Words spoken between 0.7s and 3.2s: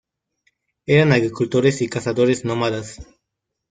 Eran agricultores y cazadores nómadas.